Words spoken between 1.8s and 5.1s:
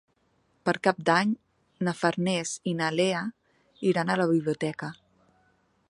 na Farners i na Lea iran a la biblioteca.